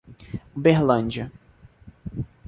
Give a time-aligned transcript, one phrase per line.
[0.57, 1.29] Uberlândia